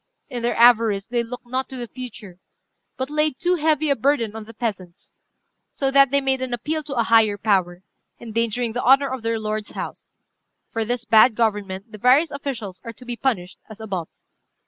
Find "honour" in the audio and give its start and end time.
8.83-9.09